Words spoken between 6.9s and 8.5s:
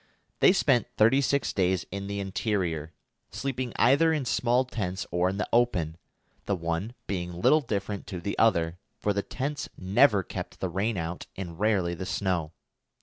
being little different to the